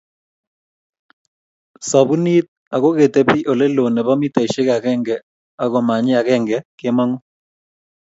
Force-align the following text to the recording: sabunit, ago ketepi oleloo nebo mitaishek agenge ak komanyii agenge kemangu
sabunit, 1.89 2.45
ago 2.75 2.89
ketepi 2.97 3.39
oleloo 3.51 3.89
nebo 3.93 4.11
mitaishek 4.21 4.69
agenge 4.77 5.15
ak 5.61 5.69
komanyii 5.71 6.19
agenge 6.21 6.57
kemangu 6.79 7.19